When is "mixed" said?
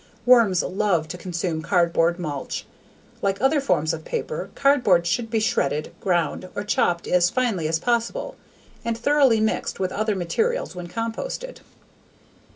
9.39-9.79